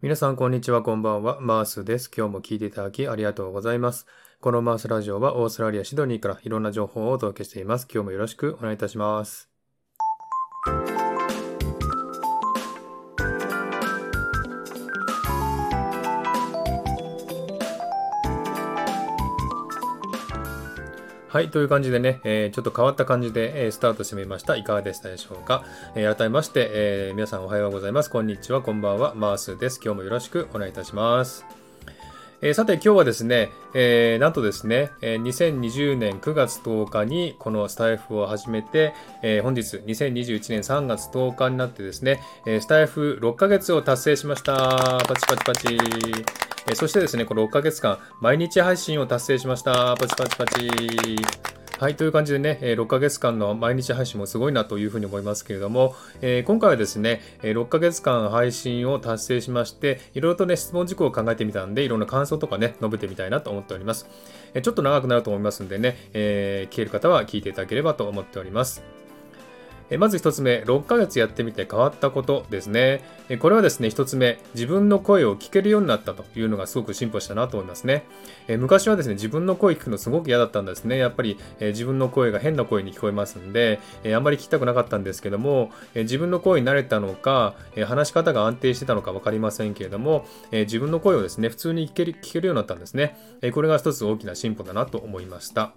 [0.00, 1.40] 皆さん、こんにちは、こんばんは。
[1.40, 2.08] マースです。
[2.16, 4.06] 今日も聞いていただきありがとうございます。
[4.40, 7.88] このマースラジオはオーストラリア・シドニーからいろんな情報をお届けしています。
[7.92, 9.50] 今日もよろしくお願いいたします。
[21.28, 24.56] はい、という感じでね、えー、ちょっと変わった感じで、えー、スタートしてみました。
[24.56, 25.62] いかがでしたでしょうか？
[25.94, 28.08] えー、改めまして、え皆さんおはようございます。
[28.08, 29.14] こんにちは、こんばんは。
[29.14, 29.78] マースです。
[29.84, 31.44] 今日もよろしくお願いいたします。
[32.40, 44.56] えさて今日はですね、えなんとですね、え2020年9月10日にこのスタイフを始めて、え本日2021年3月10日になってですね、えスタイフ6ヶ月を達成しました。
[45.06, 46.47] パチパチパチ。
[46.66, 49.96] えそしてですね、この6ヶ月間、毎日配信を達成しました。
[49.96, 50.68] パチパチパチ。
[51.78, 64.08] はい、という感じでね、6ヶ月間の毎日配信もすごいなというふうに思いますけれども、えー、今回はですね、6ヶ月間配信を達成しまして、いろいろとね、質問事項を考えてみたんで、いろんな感想とかね、述べてみたいなと思っております。
[64.60, 68.97] ちょっと長くなると思いますんでね、えー、聞ける方は聞いていただければと思っております。
[69.96, 73.02] まず1つ目、6ヶ月やってみて変わったことですね。
[73.38, 78.04] これはですね、1つ目、自分の声を聞けるようになったというのがすごく進歩したなと思いますね。
[78.58, 80.98] 昔はですね、自分の声聞くのすごく嫌だったんですね。
[80.98, 83.80] やっぱり自分の声が変な声に聞こえますんで、
[84.14, 87.54] あんまり聞きたくなかったんですけども、自分の声に慣れたのか、
[87.86, 93.16] 話し方が安定してたのか分かりませんけれども、自分の声をですね、普通に聞ける聞けるようになったんですね。
[93.54, 95.72] これが一つ大きな進歩だなと思いました。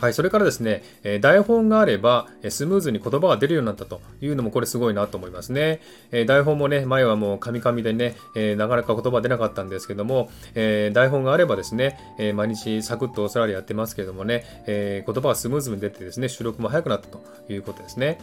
[0.00, 5.80] はい、それからですね、え台本があれば、えスムーズに言葉が出るようになったというのもこれすごいなと思いますね。
[6.12, 18.18] え台本もね、前はもうカミカミでね、えなかなか言葉出なかったんですけども、え台本があればですね、え毎日サクッとオーストラリアやってますけどもね、え言葉がスムーズに出てですね、収録も早くなったということですね。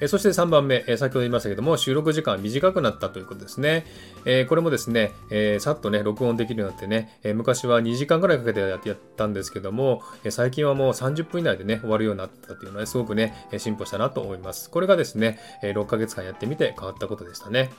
[0.00, 3.84] えそして3番目、え先ほど言いましたけども、収録時間短くなったということですね。
[4.24, 14.70] えこれもですね、えさっとね、録音できるようになってね、え昔は2時間ぐらいかけてやったんですけども、え最近はもう30分以内でね、終わるようになったというのは、ね、すごくね、進歩したなと思います。
[14.70, 17.70] これがですね、え6ヶ月間やってみて変わったことでしたね。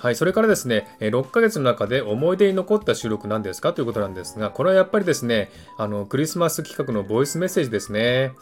[0.00, 8.32] はい、それからですね、6ヶ月の中で思い出に残った収録なんですかということなんですが、これはやっぱりですね、あの、クリスマス企画のボイスメッセージですね。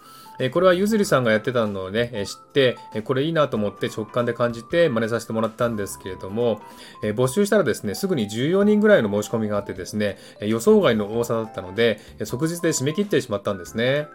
[0.53, 6.61] これはゆずりさんがやってたのをね、知って、これいいなと思って直感で感じて真似させてもらったんですけれども、
[7.03, 14.07] 募集したらですね、すぐに14人ぐらいの申し込みがあってですね、予想外の多さだったので、即日で締め切ってしまったんですね。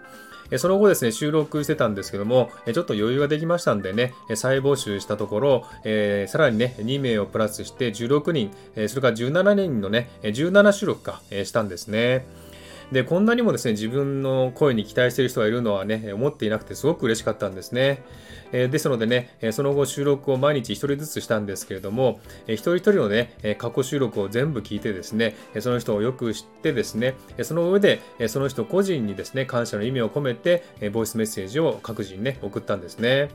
[0.57, 8.51] その後ですね、収録してたんですけども、ちょっと余裕ができましたんでね、再募集したところ、えー、さらにね、2名をプラスして16人、
[8.87, 12.25] それから17人のね、17収録か、したんですね。
[12.91, 18.03] で、こんなにもですね、自分の声に期待している人がいるのはね、思っていなくてすごく嬉しかったんですね。
[18.51, 33.29] えー、ですのでね、その後収録を毎日1人ずつしたんですけれども、えー、一人一人のね、過去収録を全部聞いてですね、その人をよく知ってですね、その上で、その人個人にですね、感謝の意味を込めて、ボイスメッセージを各自にね、送ったんですね。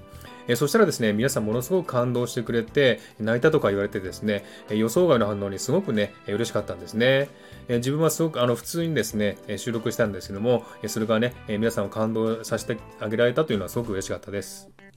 [0.49, 7.29] えそしたらですね、皆さんものすごく感動してくれて、泣いたとか言われてですね、予想外の反応にすごくね、嬉しかったんですね。
[7.69, 14.88] え自分はすごくあの普通にですね、収録したんですけども、それがね、皆さんを感動させてあげられたというのはすごく嬉しかったです。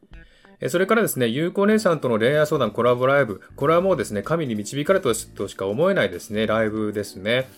[0.70, 3.42] それからですね、有効姉さんとの恋愛相談コラボライブ。
[3.56, 7.50] これはもうですね、神に導かれたとしか思えないですね、ライブですね。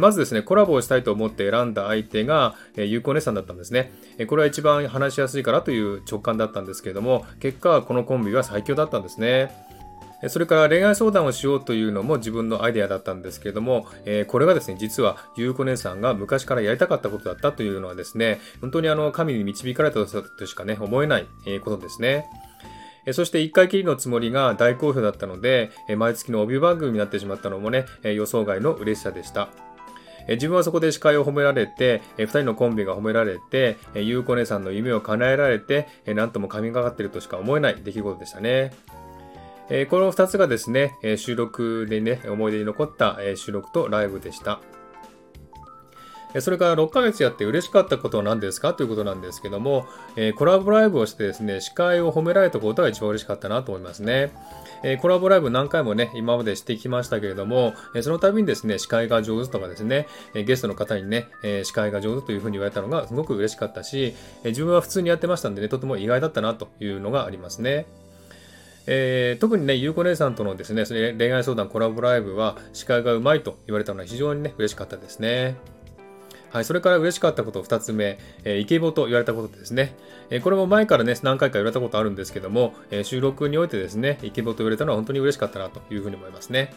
[0.00, 3.92] まずですね、コラボをしたいと思って選んだ相手が、ゆうこ姉さんだったんですね。
[4.28, 9.69] これは一番話しやすいからという直感だったんですけれども、結果はこのコンビは最強だったんですね。
[10.28, 21.26] それから恋愛相談をしようというのも自分のアイデアだったんですけれども、えこれがですね、実はゆうこ姉さんが昔からやりたかったことだったというのはですね、本当にあの、神に導かれたとしかね、思えない
[21.64, 22.26] ことですね。
[23.12, 29.48] そして1回きりのつもりが大好評だったので、毎月の帯番組になってしまったのもね、予想外の嬉しさでした。
[30.28, 38.72] 自分はそこで司会を褒められて、2人のコンビが褒められて、ゆうこ姉さんの夢を叶えられて、なんとも神がかっているとしか思えない出来事でしたね。
[39.70, 44.60] えこの2つがですね、え収録でね、思い出に残ったえ収録とライブでした。
[46.40, 48.72] それから6ヶ月やって嬉しかったことは何ですか？
[48.74, 49.86] ということなんですけども、
[50.16, 54.32] えコラボライブをしてですね、司会を褒められたことが一番嬉しかったなと思いますね。
[54.82, 64.14] えコラボライブ何回もね、今までしてきましたけれども、えその度にですね、司会が上手とかですね、えゲストの方にね、え司会が上手というふうに言われたのがすごく嬉しかったし、
[64.44, 67.86] え自分は普通にやってましたんでね、とても意外だったなというのがありますね。
[68.86, 70.84] えー、特にね、ゆうこ姉さんとのですね、
[71.16, 75.56] 恋愛相談コラボライブは司会がうまいと言われたのは非常にね、嬉しかったですね。
[76.50, 79.94] はい、それから嬉しかったこと2つ目、えー、イケボと言われたことですね。
[80.30, 86.74] えー、これも前からね、何回か言われたことあるんですけども、えー、収録においてですね、イケボと言われたのは本当に嬉しかったなというふうに思いますね。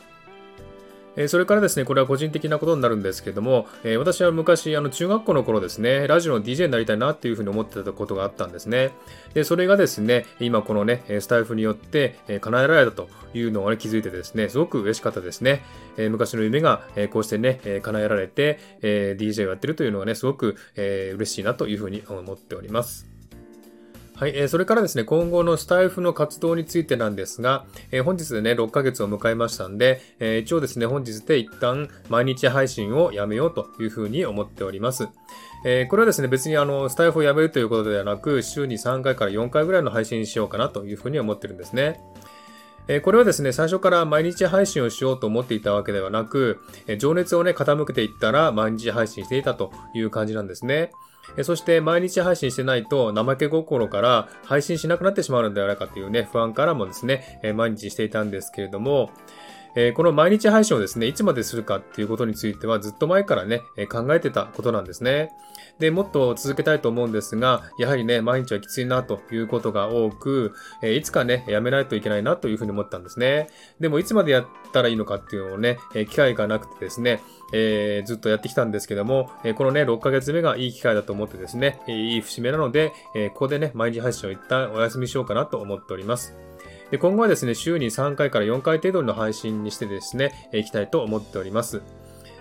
[1.15, 8.91] えそれからですね、これは個人的なことになるんですけども、え私は昔、あの中学校の頃ですね、ラジオの DJ になりたいなっていうふうに思ってたことがあったんですね。
[9.33, 15.63] で、それがですね、今このね、スタイフによって、え叶えられたというのを、ね、気づいてですね、すごく嬉しかったですね。
[15.97, 23.12] え昔の夢が、えこうしてね、え叶えられて、え DJ をやってるというのがね、すごく、え嬉しいなというふうに思っております。
[24.15, 35.07] はい、えー、それからですね、今後のスタイフの活動についてなんですが、えー、本日でね、6ヶ月を迎えましたんで、えー、一応ですね、本日で一旦毎日配信をやめようというふうに思っております。
[35.65, 41.99] えー、これはですね、別にあの、スタイフをやめるということではなく、週に3回から4回ぐらいの配信にしようかなというふうに思ってるんですね。
[42.87, 50.91] えこれはですね、最初から毎日配信をしようと思っていたわけではなく、え情熱をね、傾けていったら毎日配信していたという感じなんですね。
[51.43, 59.11] そして毎日配信してないと怠け心から配信しなくなってしまうのではないかというね、不安からもですね、毎日していたんですけれども、
[59.75, 65.31] えこの毎日配信をですね、いつまでするかっていうことについてはずっと前からね、考えてたことなんですね。
[65.79, 73.47] で、もっと続けたいと思うんですが、やはりね、毎日はきついなということが多く、えいつかね、やめないといけないなというふうに思ったんですね。
[73.79, 77.21] でも、いつまでやったらいいのかっていうのをね、え機会がなくてですね、
[77.51, 86.35] えー、ずっとやってきたんですけども、えこのね、6ヶ月目がいい機会だと思ってですね、いい節目なので、えここでね、毎日配信を一旦お休みしようかなと思っております。
[86.93, 91.81] で今後はですね、週に3回から4回程度の配信にしてですね、いきたいと思っております。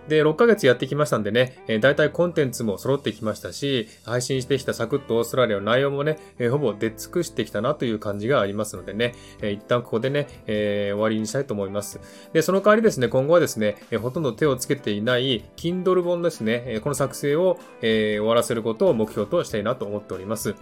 [0.08, 12.00] で、6ヶ月やってきましたんでね、えー、大体コンテンツも揃ってきましたし、配信してきたサクッとオーストラリアの内容もね、えー、ほぼ出尽くしてきたなという感じがありますのでね、えー、一旦ここでね、えー、終わりにしたいと思います。
[12.32, 20.54] で、その代わりですね、今後はですね、えー、ほとんど手をつけていない Kindle 本ですね、えー、この作成を、えー、終わらせることを目標としたいなと思っております。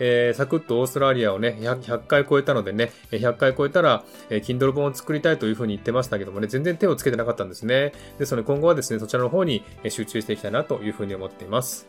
[0.00, 7.92] えー、サクッとオーストラリアをね100、100回超えたのでね、100回超えたら、えー、Kindle 本を作りたいというふうに言ってましたけどもね、全然手をつけてなかったんですね。
[8.18, 11.86] ですので今後はですね、ですねそちらの方に集中していきたいなというふうに思っています。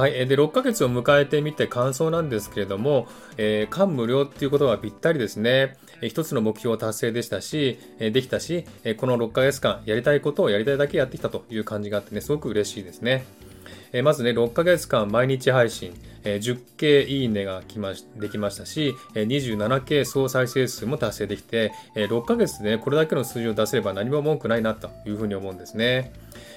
[0.00, 0.12] はい。
[0.26, 3.06] で、6ヶ月を迎えてみて感想なんですけれども、
[3.36, 5.76] えー、感無量っていうことはぴったりですね。
[6.00, 13.24] えー、一つの目標達成でしたし、え、できたし、えこの6ヶ月間やりたいことをやりたいだけやってきたという感じがあってね、すごく嬉しいですね。
[13.92, 15.92] えまずね、6ヶ月間毎日配信、
[16.24, 26.12] え 10K いいねが来ましできましたし、え 27K 総再生数も達成できて、え6ヶ月で、これだけの数字を出せれば何も文句ないなというふうに思うんですね。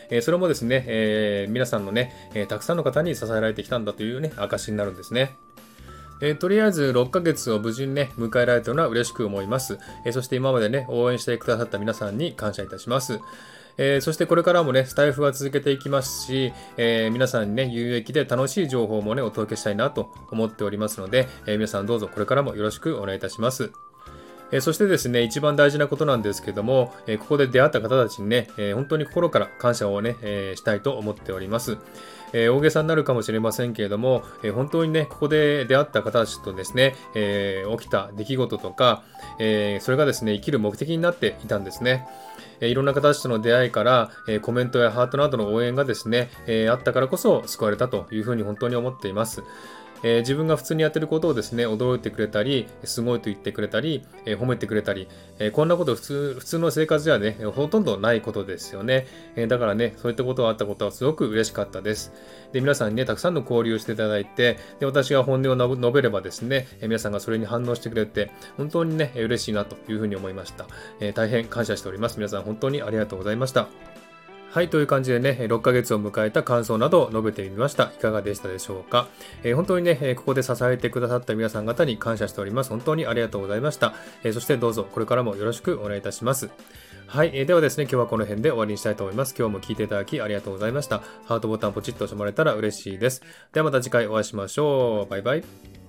[0.10, 5.36] えそれもですね、えー、皆さんのね、えたくさんの方に支えられてきたんだというね、証になるんですね。
[6.22, 9.78] えー、とりあえず6ヶ月を無事にね、迎えられたのは嬉しく思います。
[10.06, 13.20] えー、そして今までね、応援してくださった皆さんに感謝いたします。
[13.78, 23.72] えー、そしてこれからもね、スタイフは続けていきますし、えー、皆さんにね、有益で楽しい情報もね、お届けしたいなと思っておりますので、えー、皆さんどうぞこれからもよろしくお願いいたします。
[24.54, 31.80] えそしてですね、一番大事なことなんですけども、えここで出会った方たちにね、え本当に心から感謝をね、えしたいと思っております。
[32.34, 39.04] え大げさになるかもしれませんけれども、え本当にね、ここで出会った方たちとですね、え起きた出来事とか、
[39.40, 42.06] えそれがですね、生きる目的になっていたんですね。
[42.68, 49.44] いろんな方たちとの出会いから、えコメントやハートなどの応援がですね、えあったからこそ救われたというふうに本当に思っています。
[50.04, 55.08] えー、自分が普通にやってることをですね、驚いてくれたり、すごいと言ってくれたり、えー、褒めてくれたり、
[55.40, 59.08] えー、こんなこと普通、普通の生活ではね、ほとんどないことですよね。
[59.36, 62.14] えだからね、そういったことがあったことはすごく嬉しかったです。
[62.52, 70.66] で、皆さんにね、たくさんの交流をしていただいて、で、私が本音を述べればですね、え皆さんがそれに反応してくれて、本当にね、嬉しいなというふうに思いました。
[71.00, 72.18] え大変感謝しております。
[72.18, 73.93] 皆さん本当にありがとうございました。
[74.54, 77.86] はい、という感じでね、6ヶ月を迎えた感想などを述べてみました。
[77.86, 79.08] いかがでしたでしょうか？
[79.42, 82.70] えー、本当にね、ここで支えてくださった皆さん方に感謝しております。
[82.70, 83.96] 本当にありがとうございました。
[84.24, 86.52] えー、そしてどうぞこれからもよろしくお願いいたします。
[87.08, 89.34] はい、えー、ではですね、今日はこの辺で終わりにしたいと思います。
[89.36, 91.00] 今日も聞いていただきありがとうございました。
[91.26, 93.24] ハートボタンポチッと押してもらえたら嬉しいです。
[93.54, 95.10] ではまた次回お会いしましょう。
[95.10, 95.83] バイバイ。